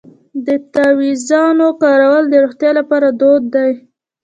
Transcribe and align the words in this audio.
د 0.45 0.47
تعویذونو 0.73 1.67
کارول 1.83 2.23
د 2.29 2.33
روغتیا 2.43 2.71
لپاره 2.79 3.07
دود 3.19 3.43
دی. 3.55 3.71